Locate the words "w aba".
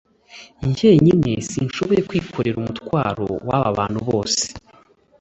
3.47-3.69